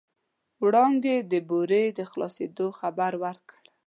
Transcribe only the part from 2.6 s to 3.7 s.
خبر ورکړ.